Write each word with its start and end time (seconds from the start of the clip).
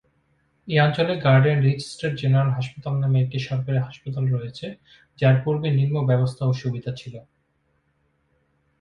এই 0.67 0.77
অঞ্চলে 0.79 1.13
Garden 1.25 1.57
Reach 1.65 1.81
State 1.91 2.13
General 2.21 2.51
হাসপাতাল 2.57 2.93
নামে 3.01 3.17
একটি 3.21 3.37
সরকারী 3.47 3.79
হাসপাতাল 3.79 4.23
রয়েছে 4.27 4.67
যার 5.19 5.35
পূর্বে 5.43 5.67
নিম্ন 5.79 5.95
ব্যবস্থা 6.09 6.43
ও 6.45 6.53
সুবিধা 6.61 6.91
ছিল। 7.01 7.15